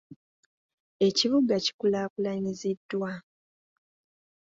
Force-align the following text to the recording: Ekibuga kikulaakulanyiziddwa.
Ekibuga 1.07 1.55
kikulaakulanyiziddwa. 1.65 3.11